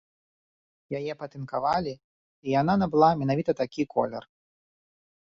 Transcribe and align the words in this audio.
Яе 0.99 1.13
патынкавалі, 1.21 1.93
і 1.99 2.47
яна 2.59 2.73
набыла 2.85 3.13
менавіта 3.23 3.51
такі 3.63 3.91
колер. 3.97 4.23